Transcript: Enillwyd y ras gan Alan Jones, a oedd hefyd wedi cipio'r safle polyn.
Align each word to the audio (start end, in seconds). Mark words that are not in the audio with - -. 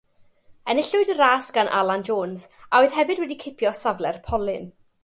Enillwyd 0.73 1.11
y 1.15 1.17
ras 1.19 1.51
gan 1.57 1.69
Alan 1.81 2.07
Jones, 2.09 2.47
a 2.71 2.81
oedd 2.81 2.97
hefyd 2.99 3.23
wedi 3.27 3.39
cipio'r 3.47 3.81
safle 3.87 4.17
polyn. 4.33 4.69